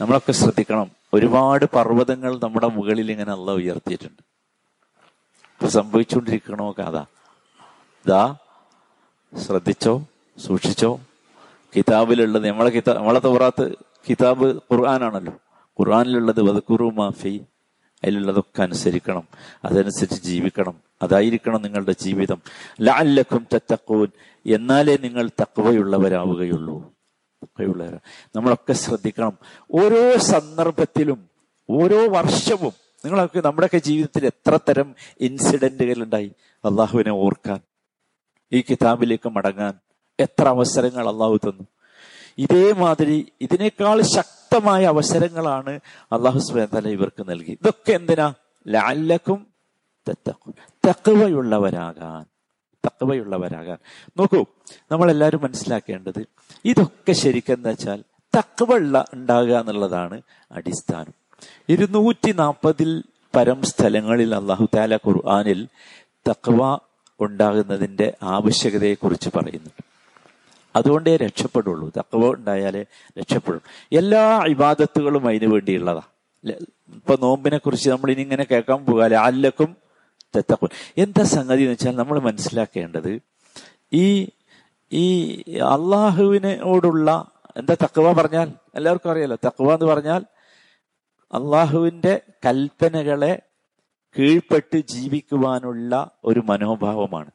നമ്മളൊക്കെ 0.03 0.33
ശ്രദ്ധിക്കണം. 0.33 0.91
ഒരുപാട് 1.15 1.65
പർവതങ്ങൾ 1.65 2.39
നമ്മുടെ 2.39 2.67
മുകളിൽ 2.67 3.11
ഇങ്ങനെ 3.11 3.33
അല്ല 3.33 3.51
ഉയർത്തിയിട്ടുണ്ട്. 3.51 4.23
ഇപ്പൊ 5.53 5.69
സംഭവിച്ചുകൊണ്ടിരിക്കണോ 5.69 6.73
കഥ? 6.73 6.97
ഇതാ 8.07 8.37
ശ്രദ്ധിച്ചോ 9.47 10.07
സൂക്ഷിച്ചോ. 10.39 11.01
കിതാബിലുള്ളത് 11.77 12.49
നമ്മളെ 12.49 12.71
കിതാ 12.71 12.95
നമ്മളെ 12.95 13.19
തോറാത്ത് 13.19 13.75
കിതാബ് 14.11 14.47
ഖുർആാനാണല്ലോ. 14.47 15.33
ഖുർആാനിലുള്ളത് 15.81 16.43
വതക്കുറു 16.43 16.91
മാഫി 16.91 17.41
അതിലുള്ളതൊക്കെ 18.05 18.63
അനുസരിക്കണം. 18.63 19.29
അതനുസരിച്ച് 19.65 20.23
ജീവിക്കണം. 20.23 20.75
അതായിരിക്കണം 21.03 21.63
നിങ്ങളുടെ 21.63 21.93
ജീവിതം. 21.93 22.43
ലഅല്ലക്കും 22.81 23.47
തത്തക്കോൻ 23.55 24.09
എന്നാലേ 24.47 24.97
നിങ്ങൾ 24.97 25.31
തക്കവയുള്ളവരാവുകയുള്ളൂ 25.41 26.93
തക്കവയുള്ളവരാ 27.43 27.99
നമ്മളൊക്കെ 28.37 28.73
ശ്രദ്ധിക്കണം. 28.73 29.39
ഓരോ 29.71 30.17
സന്ദർഭത്തിലും 30.17 31.31
ഓരോ 31.71 32.09
വർഷവും 32.09 32.73
നിങ്ങളൊക്കെ 33.05 33.41
നമ്മുടെയൊക്കെ 33.45 33.79
ജീവിതത്തിൽ 33.79 34.27
എത്ര 34.27 34.59
തരം 34.69 34.95
ഇൻസിഡന്റുകൾ 35.21 36.03
ഉണ്ടായി 36.03 36.33
അള്ളാഹുവിനെ 36.65 37.11
ഓർക്കാൻ 37.11 37.61
ഈ 38.53 38.61
കിതാബിലേക്ക് 38.61 39.29
മടങ്ങാൻ 39.29 39.75
എത്ര 40.21 40.49
അവസരങ്ങൾ 40.49 41.09
അള്ളാഹു 41.09 41.37
തന്നു. 41.37 41.65
ഇതേമാതിരി 42.39 43.33
ഇതിനേക്കാൾ 43.41 44.01
ശക്തമായ 44.03 44.85
അവസരങ്ങളാണ് 44.85 45.81
അള്ളാഹു 46.13 46.39
സുബാൻ 46.39 46.89
ഇവർക്ക് 46.89 47.31
നൽകി. 47.31 47.51
ഇതൊക്കെ 47.51 47.93
എന്തിനാ? 47.93 48.35
ലാലക്കും 48.69 49.47
തക്കവയുള്ളവരാകാൻ 50.89 52.25
തക്കവയുള്ളവരാകാൻ 52.87 53.79
നോക്കൂ 54.19 54.45
നമ്മളെല്ലാവരും 54.91 55.43
മനസ്സിലാക്കേണ്ടത് 55.43 56.27
ഇതൊക്കെ 56.65 57.13
ശരിക്കെന്ന് 57.13 57.69
വെച്ചാൽ 57.69 58.03
തക്കവള്ള 58.39 59.05
ഉണ്ടാകുക 59.15 59.59
എന്നുള്ളതാണ് 59.61 60.23
അടിസ്ഥാനം. 60.53 61.13
ഇരുന്നൂറ്റി 61.69 62.33
നാൽപ്പതിൽ 62.33 63.03
പരം 63.37 63.63
സ്ഥലങ്ങളിൽ 63.63 64.35
അള്ളാഹു 64.35 64.69
താല 64.77 64.97
ഖുർആാനിൽ 64.97 65.69
തക്വ 66.31 66.79
ഉണ്ടാകുന്നതിന്റെ 67.21 68.15
ആവശ്യകതയെ 68.23 68.95
കുറിച്ച് 68.95 69.31
പറയുന്നുണ്ട്. 69.37 69.85
അതുകൊണ്ടേ 70.77 71.17
രക്ഷപ്പെടുള്ളൂ. 71.17 71.93
തക്കവ 71.99 72.33
ഉണ്ടായാലേ 72.33 72.85
രക്ഷപ്പെടും. 73.19 73.63
എല്ലാ 73.93 74.45
ഇബാദത്തുകളും 74.49 75.27
അതിനു 75.27 75.47
വേണ്ടിയുള്ളതാ. 75.47 76.03
ഇപ്പൊ 76.95 77.17
നോമ്പിനെ 77.17 77.59
കുറിച്ച് 77.59 77.91
നമ്മൾ 77.91 78.11
ഇനി 78.11 78.21
ഇങ്ങനെ 78.21 78.47
കേൾക്കാൻ 78.51 78.85
പോകാല്ലേ 78.85 79.19
അല്ലക്കും 79.19 79.77
തെത്തക്കും 80.37 80.69
എന്താ 80.97 81.25
സംഗതി 81.25 81.61
എന്ന് 81.61 81.73
വെച്ചാൽ 81.73 81.97
നമ്മൾ 81.97 82.19
മനസ്സിലാക്കേണ്ടത് 82.19 83.21
ഈ 83.93 84.29
ഈ 84.93 85.41
അള്ളാഹുവിനോടുള്ള 85.53 87.31
എന്താ 87.57 87.77
തക്കവ 87.83 88.13
പറഞ്ഞാൽ? 88.13 88.53
എല്ലാവർക്കും 88.75 89.11
അറിയാലോ. 89.11 89.37
തക്കവ 89.47 89.75
എന്ന് 89.75 89.87
പറഞ്ഞാൽ 89.87 90.25
അള്ളാഹുവിന്റെ 91.33 92.21
കൽപ്പനകളെ 92.47 93.43
കീഴ്പ്പെട്ട് 94.19 94.79
ജീവിക്കുവാനുള്ള 94.79 96.11
ഒരു 96.25 96.41
മനോഭാവമാണ്. 96.41 97.31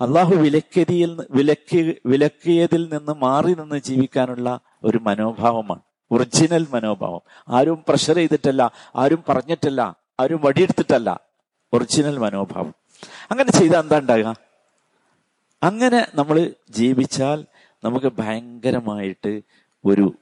അള്ളാഹു 0.00 0.34
വിലക്കിയതിൽ 0.34 1.26
വിലക്കി 1.30 2.00
വിലക്കിയതിൽ 2.06 2.88
നിന്ന് 2.92 3.12
മാറി 3.12 3.54
നിന്ന് 3.54 3.78
ജീവിക്കാനുള്ള 3.78 4.60
ഒരു 4.84 4.98
മനോഭാവമാണ്. 4.98 5.80
ഒറിജിനൽ 6.10 6.66
മനോഭാവം. 6.74 7.20
ആരും 7.48 7.84
പ്രഷർ 7.88 8.14
ചെയ്തിട്ടല്ല 8.14 8.72
ആരും 8.96 9.24
പറഞ്ഞിട്ടല്ല 9.28 9.96
ആരും 10.20 10.40
വടിയെടുത്തിട്ടല്ല. 10.44 11.20
ഒറിജിനൽ 11.72 12.18
മനോഭാവം. 12.18 12.74
അങ്ങനെ 13.30 13.52
ചെയ്താൽ 13.52 13.80
എന്താ 13.80 13.98
ഉണ്ടാകുക 13.98 14.47
അങ്ങനെ 15.62 16.06
നമ്മൾ 16.14 16.50
ജീവിച്ചാൽ 16.70 17.44
നമുക്ക് 17.84 18.12
ഭയങ്കരമായിട്ട് 18.18 19.40
ഒരു 19.84 20.14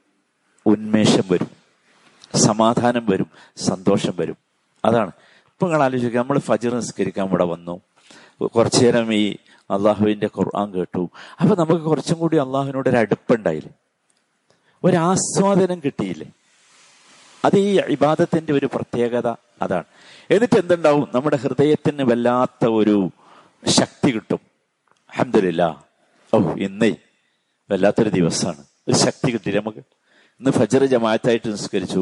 ഉന്മേഷം 0.65 1.23
വരും. 1.31 1.49
സമാധാനം 2.35 3.05
വരും. 3.05 3.27
സന്തോഷം 3.57 4.13
വരും. 4.15 4.37
അതാണ്. 4.85 5.11
ഇപ്പൊ 5.45 5.67
നിങ്ങൾ 5.67 5.83
ആലോചിക്കുക 5.83 6.19
നമ്മൾ 6.19 6.39
ഫജർ 6.39 6.75
നിസ്കരിക്കാൻ 6.75 7.27
ഇവിടെ 7.27 7.43
വന്നു. 7.45 7.81
കുറച്ചു 8.45 8.83
നേരം 8.83 9.13
ഈ 9.13 9.35
അള്ളാഹുവിന്റെ 9.71 10.29
ഖുർആൻ 10.37 10.71
കേട്ടു. 10.71 11.09
അപ്പൊ 11.41 11.55
നമുക്ക് 11.55 11.83
കുറച്ചും 11.83 12.19
കൂടി 12.19 12.37
അള്ളാഹുവിനോട് 12.37 12.89
ഒരു 12.89 12.97
അടുപ്പുണ്ടായില്ലേ? 12.97 13.71
ഒരു 14.83 14.97
ആസ്വാദനം 14.97 15.81
കിട്ടിയില്ലേ? 15.85 16.31
അത് 17.45 17.57
ഈ 17.57 17.79
ഇബാദത്തിന്റെ 17.79 18.53
ഒരു 18.53 18.65
പ്രത്യേകത 18.65 19.27
അതാണ്. 19.61 19.83
എന്നിട്ട് 20.31 20.59
എന്തുണ്ടാവും? 20.59 21.07
നമ്മുടെ 21.15 21.35
ഹൃദയത്തിന് 21.35 22.03
വല്ലാത്ത 22.03 22.65
ഒരു 22.65 23.09
ശക്തി 23.67 24.11
കിട്ടും. 24.11 24.46
അഹമ്മദില്ല 25.11 25.63
ഓ 26.33 26.37
ഇന്ന് 26.67 26.89
വല്ലാത്തൊരു 27.69 28.11
ദിവസമാണ് 28.17 28.61
ഒരു 28.87 28.97
ശക്തി 29.05 29.29
കിട്ടി 29.33 29.51
നമുക്ക്. 29.59 29.81
ഇന്ന് 30.39 30.51
ഫജർ 30.57 30.81
ജമാഅത്തായിട്ട് 30.93 31.47
നിസ്കരിച്ചു. 31.55 32.01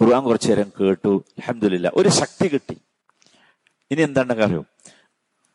ഖുർആൻ 0.00 0.22
കുറച്ചു 0.28 0.48
നേരം 0.50 0.68
കേട്ടു. 0.78 1.12
അഹമ്മദില്ല 1.40 1.88
ഒരു 2.00 2.10
ശക്തി 2.20 2.46
കിട്ടി. 2.52 2.76
ഇനി 3.90 4.02
എന്താണ് 4.08 4.34
കാര്യം 4.40 4.64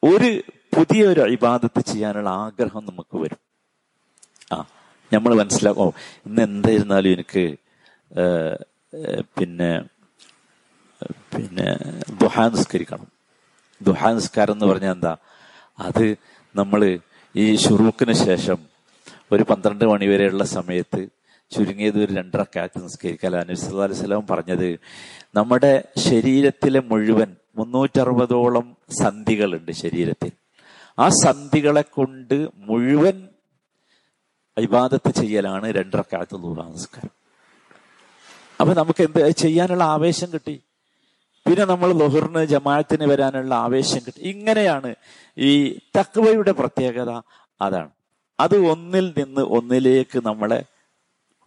ഒരു 0.04 0.30
പുതിയ 0.76 1.02
ഒരു 1.12 1.20
അഭിബാധത്ത് 1.26 1.82
ചെയ്യാനുള്ള 1.92 2.30
ആഗ്രഹം 2.46 2.84
നമുക്ക് 2.90 3.16
വരും. 3.24 3.42
ആ 4.54 4.58
നമ്മൾ 5.12 5.32
മനസ്സിലാക്കും. 5.42 5.92
ഇന്ന് 6.28 6.42
എന്തായിരുന്നാലും 6.50 7.12
എനിക്ക് 7.18 7.44
പിന്നെ 9.38 9.72
പിന്നെ 11.34 11.68
ദുഹാ 12.22 12.44
നിസ്കരിക്കണം. 12.54 13.10
ദുഹാ 13.82 14.08
നിസ്കാരം 14.18 14.54
എന്ന് 14.56 14.68
പറഞ്ഞാൽ 14.72 14.94
എന്താ? 14.98 15.14
അത് 15.88 16.06
നമ്മൾ 16.56 16.82
ഈ 17.36 17.46
ഷുറൂക്കിന് 17.64 18.14
ശേഷം 18.28 18.60
ഒരു 19.32 19.44
പന്ത്രണ്ട് 19.50 19.86
മണി 19.86 20.06
വരെയുള്ള 20.08 20.44
സമയത്ത് 20.58 21.02
ചുരുങ്ങിയത് 21.52 22.00
ഒരു 22.06 22.14
കാറ്റ് 22.56 22.80
നിസ്കരിക്കാൻ 22.84 23.36
അനുസല്ലാ 23.36 23.84
അലൈഹി 23.84 24.00
സ്വലാം 24.00 24.26
പറഞ്ഞത് 24.32 24.70
നമ്മുടെ 25.38 25.72
ശരീരത്തിലെ 26.08 26.80
മുഴുവൻ 26.92 27.30
മുന്നൂറ്ററുപതോളം 27.58 28.68
സന്ധികളുണ്ട് 29.02 29.72
ശരീരത്തിൽ. 29.84 30.32
ആ 30.98 31.06
സന്ധികളെ 31.26 31.84
കൊണ്ട് 31.98 32.38
മുഴുവൻ 32.70 33.18
ഇബാദത്ത് 34.58 35.12
ചെയ്യലാണ് 35.22 35.68
രണ്ടരക്കാലത്ത് 35.78 36.38
നൂറാം 36.44 36.68
നമസ്കാരം 36.70 37.14
അപ്പൊ 38.62 38.74
നമുക്ക് 38.74 39.02
എന്ത് 39.08 39.20
ചെയ്യാനുള്ള 39.44 39.84
ആവേശം 39.96 40.30
കിട്ടി. 40.34 40.56
പിന്നെ 41.50 41.66
നമ്മൾ 41.66 41.94
ലൊഹറിന് 41.94 42.46
ജമാഅത്തിന് 42.46 43.06
വരാനുള്ള 43.06 43.56
ആവേശം 43.56 44.00
കിട്ടും. 44.06 44.22
ഇങ്ങനെയാണ് 44.22 44.96
ഈ 45.38 45.80
തക്വയുടെ 45.98 46.52
പ്രത്യേകത. 46.52 47.22
അതാണ്. 47.62 47.90
അത് 48.40 48.56
ഒന്നിൽ 48.56 49.14
നിന്ന് 49.18 49.42
ഒന്നിലേക്ക് 49.42 50.20
നമ്മളെ 50.26 50.64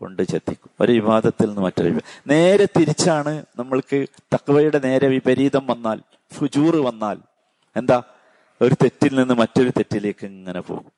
കൊണ്ട് 0.00 0.22
ചെത്തിക്കും 0.22 0.70
ഒരു 0.80 0.92
വിവാദത്തിൽ 0.92 1.48
നിന്ന് 1.48 1.62
മറ്റൊരു 1.62 2.00
നേരെ 2.26 2.66
തിരിച്ചാണ് 2.78 3.44
നമ്മൾക്ക് 3.58 4.08
തക്വയുടെ 4.34 4.78
നേരെ 4.78 5.08
വിപരീതം 5.08 5.66
വന്നാൽ 5.66 5.98
ഫുജൂർ 6.32 6.76
വന്നാൽ 6.76 7.18
എന്താ? 7.76 8.02
ഒരു 8.60 8.74
തെറ്റിൽ 8.82 9.14
നിന്ന് 9.14 9.34
മറ്റൊരു 9.34 9.70
തെറ്റിലേക്ക് 9.70 10.24
ഇങ്ങനെ 10.26 10.60
പോകും. 10.60 10.92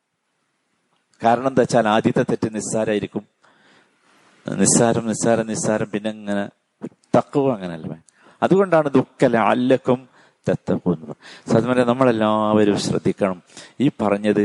കാരണം 1.25 1.49
എന്താ 1.49 1.63
വെച്ചാൽ 1.63 1.89
ആദ്യത്തെ 1.89 2.23
തെറ്റ് 2.23 2.55
നിസ്സാരായിരിക്കും. 2.55 3.25
നിസ്സാരം 4.47 5.07
നിസ്സാരം 5.07 5.47
നിസ്സാരം 5.47 5.91
പിന്നെ 5.91 6.11
ഇങ്ങനെ 6.11 6.51
അങ്ങനെ 7.15 7.53
അങ്ങനല്ല 7.53 7.93
അതുകൊണ്ടാണ് 8.45 8.89
ദുഃഖല 8.91 9.37
അല്ലക്കും 9.53 10.01
തെത്തപ്പോകുന്നത് 10.49 11.17
സത്യം 11.53 11.87
നമ്മളെല്ലാവരും 11.89 12.79
ശ്രദ്ധിക്കണം. 12.79 13.43
ഈ 13.81 13.91
പറഞ്ഞത് 14.01 14.45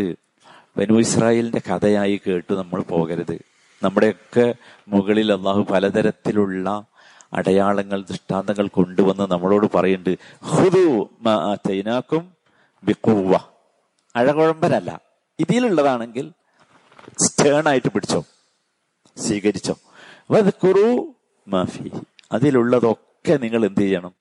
ബനു 0.77 0.99
ഇസ്രായേലിന്റെ 0.99 1.61
കഥയായി 1.69 2.21
കേട്ട് 2.27 2.53
നമ്മൾ 2.53 2.81
പോകരുത്. 2.81 3.37
നമ്മുടെയൊക്കെ 3.83 4.45
മുകളിൽ 4.87 5.31
അള്ളാഹു 5.31 5.61
പലതരത്തിലുള്ള 5.71 6.85
അടയാളങ്ങൾ 7.33 7.99
ദൃഷ്ടാന്തങ്ങൾ 8.01 8.67
കൊണ്ടുവന്ന് 8.67 9.31
നമ്മളോട് 9.31 9.67
പറയുന്നുണ്ട് 9.75 10.17
ഹുദു 10.43 10.85
ചൈനാക്കും 11.67 12.23
ബിക്കുവ 12.83 13.33
അഴകുഴമ്പരല്ല. 14.15 14.91
ഇതിലുള്ളതാണെങ്കിൽ 15.39 16.31
സ്റ്റേൺ 17.19 17.67
ആയിട്ട് 17.67 17.91
പിടിച്ചോ 17.91 18.21
സ്വീകരിച്ചോ. 19.17 19.75
കുറു 20.63 21.15
മാഫി 21.47 21.91
അതിലുള്ളതൊക്കെ 22.31 23.08
നിങ്ങൾ 23.27 23.65
എന്ത് 23.65 23.81
ചെയ്യണം? 23.81 24.11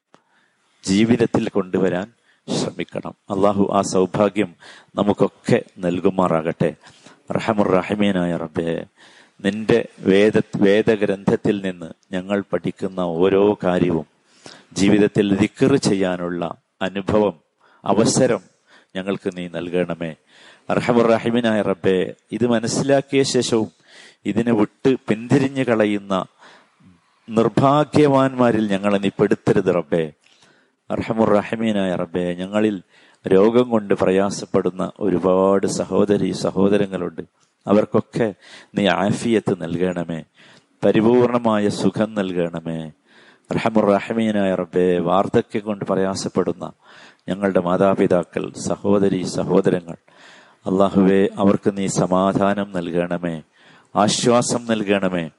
ജീവിതത്തിൽ 0.85 1.49
കൊണ്ടുവരാൻ 1.49 2.13
ശ്രമിക്കണം. 2.59 3.15
അള്ളാഹു 3.31 3.71
ആ 3.73 3.83
സൗഭാഗ്യം 3.83 4.55
നമുക്കൊക്കെ 4.95 5.63
നൽകുമാറാകട്ടെ. 5.79 6.75
റഹമുറഹിമീനായ 7.31 8.37
റബ്ബേ 8.37 8.85
നിന്റെ 9.45 9.89
വേദ 10.01 10.41
വേദഗ്രന്ഥത്തിൽ 10.57 11.61
നിന്ന് 11.61 12.15
ഞങ്ങൾ 12.15 12.45
പഠിക്കുന്ന 12.53 13.01
ഓരോ 13.01 13.59
കാര്യവും 13.65 14.07
ജീവിതത്തിൽ 14.73 15.37
ദിക്കർ 15.37 15.77
ചെയ്യാനുള്ള 15.77 16.55
അനുഭവം 16.83 17.41
അവസരം 17.85 18.41
ഞങ്ങൾക്ക് 18.97 19.31
നീ 19.37 19.49
നൽകണമേ. 19.49 20.15
അർഹമുറഹിമിനായ 20.71 21.63
റബ്ബെ 21.63 22.15
ഇത് 22.33 22.47
മനസ്സിലാക്കിയ 22.47 23.23
ശേഷവും 23.23 23.73
ഇതിനെ 24.27 24.53
വിട്ട് 24.53 24.97
പിന്തിരിഞ്ഞു 25.09 25.63
കളയുന്ന 25.63 26.25
നിർഭാഗ്യവാന്മാരിൽ 27.29 28.69
ഞങ്ങളെ 28.69 28.99
നീ 28.99 29.09
പെടുത്തരുത് 29.09 29.75
റബ്ബെ. 29.75 30.13
അർഹമുറഹമീനായ 30.91 31.95
റബ്ബെ 31.95 32.35
ഞങ്ങളിൽ 32.35 32.83
രോഗം 33.27 33.71
കൊണ്ട് 33.71 33.95
പ്രയാസപ്പെടുന്ന 33.95 34.91
ഒരുപാട് 35.01 35.67
സഹോദരി 35.67 36.33
സഹോദരങ്ങളുണ്ട്. 36.33 37.23
അവർക്കൊക്കെ 37.67 38.35
നീ 38.75 38.87
ആഫിയത്ത് 38.87 39.63
നൽകണമേ. 39.63 40.23
പരിപൂർണമായ 40.85 41.69
സുഖം 41.69 42.15
നൽകണമേ. 42.15 42.91
റഹമുറഹമീനായ 43.55 44.55
റബ്ബെ 44.55 44.99
വാർദ്ധക്യം 44.99 45.63
കൊണ്ട് 45.65 45.85
പ്രയാസപ്പെടുന്ന 45.85 46.73
ഞങ്ങളുടെ 47.29 47.61
മാതാപിതാക്കൾ 47.61 48.53
സഹോദരി 48.59 49.23
സഹോദരങ്ങൾ. 49.23 49.97
അള്ളാഹുവെ 50.67 51.29
അവർക്ക് 51.39 51.79
നീ 51.79 51.87
സമാധാനം 51.87 52.73
നൽകണമേ. 52.73 53.43
ആശ്വാസം 53.97 54.67
നൽകണമേ. 54.67 55.31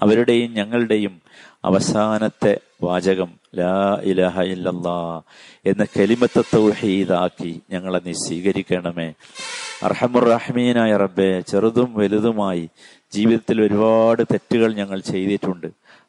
അവരുടെയും 0.00 0.54
ഞങ്ങളുടെയും 0.54 1.22
അവസാനത്തെ 1.64 2.60
വാചകം 2.82 3.28
ലാ 3.54 4.00
ഇലഹ 4.02 4.40
ഇല്ലല്ലാ 4.40 5.20
എന്ന 5.66 5.84
കലിമത്തെ 5.84 6.42
തൗഹീദാക്കി 6.54 7.62
ഞങ്ങളെ 7.70 8.00
നീ 8.04 8.12
സ്വീകരിക്കണമേ. 8.12 9.12
അർഹമുറഹ്മീനായ 9.82 10.96
റബ്ബെ 10.96 11.40
ചെറുതും 11.40 11.94
വലുതുമായി 11.94 12.68
ജീവിതത്തിൽ 13.12 13.62
ഒരുപാട് 13.62 14.22
തെറ്റുകൾ 14.22 14.74
ഞങ്ങൾ 14.74 15.00
ചെയ്തിട്ടുണ്ട്. 15.00 15.66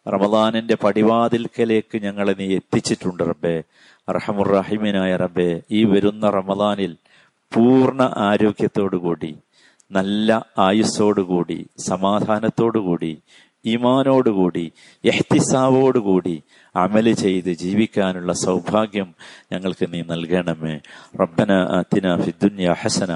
റമദാനിന്റെ 0.08 0.78
പടിവാതിൽക്കലേക്ക് 0.84 2.02
ഞങ്ങളെ 2.02 2.36
നീ 2.40 2.56
എത്തിച്ചിട്ടുണ്ട് 2.56 3.24
റബ്ബെ. 3.24 3.64
അർഹമുറഹിമീനായ 4.10 5.16
റബ്ബെ 5.16 5.62
ഈ 5.72 5.84
വരുന്ന 5.84 6.30
റമദാനിൽ 6.30 6.96
പൂർണ 7.56 8.14
ആരോഗ്യത്തോടുകൂടി 8.18 9.38
നല്ല 9.92 10.46
ആയുസ്സോടുകൂടി 10.58 11.68
സമാധാനത്തോടുകൂടി 11.80 13.22
ഈമാനോടുകൂടി 13.65 14.65
എഹ്തിസാവോടുകൂടി 15.11 16.37
അമല് 16.75 17.13
ചെയ്ത് 17.23 17.49
ജീവിക്കാനുള്ള 17.63 18.33
സൗഭാഗ്യം 18.45 19.09
ഞങ്ങൾക്ക് 19.53 19.87
നീ 19.93 20.01
നൽകണമേ 20.13 20.75
റബ്ബന 21.23 21.53
ആതിന 21.79 22.07
ഫിദ്ദുനിയ 22.27 22.77
ഹസന 22.83 23.13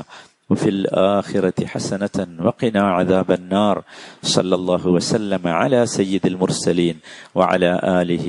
وفي 0.51 0.69
الآخرة 0.69 1.59
حسنة 1.67 2.17
وقنا 2.41 2.83
عذاب 2.91 3.31
النار 3.33 3.77
صلى 4.25 4.55
الله 4.55 4.87
وسلم 4.89 5.45
على 5.61 5.81
سيد 5.89 6.27
المرسلين 6.27 6.97
وعلى 7.35 7.81
آله 8.01 8.27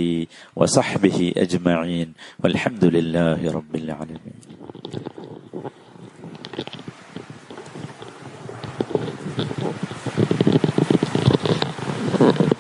وصحبه 0.56 1.34
أجمعين 1.38 2.10
والحمد 2.42 2.84
لله 2.86 3.40
رب 3.52 3.74
العالمين 3.76 4.38
Mm-hmm. 12.15 12.54